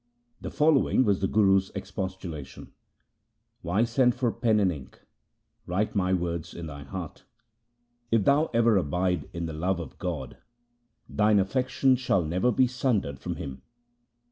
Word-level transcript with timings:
The 0.41 0.49
following 0.49 1.05
was 1.05 1.19
the 1.21 1.27
Guru's 1.27 1.69
expostulation:— 1.75 2.71
Why 3.61 3.83
send 3.83 4.15
for 4.15 4.31
pen 4.31 4.59
and 4.59 4.71
ink? 4.71 4.99
Write 5.67 5.93
my 5.95 6.11
words 6.11 6.55
in 6.55 6.65
thy 6.65 6.81
heart. 6.81 7.25
If 8.09 8.25
thou 8.25 8.49
ever 8.51 8.77
abide 8.77 9.29
in 9.31 9.45
the 9.45 9.53
love 9.53 9.79
of 9.79 9.99
God, 9.99 10.37
thine 11.07 11.37
affection 11.37 11.95
shall 11.97 12.23
never 12.25 12.51
be 12.51 12.65
sundered 12.65 13.19
from 13.19 13.35
Him. 13.35 13.61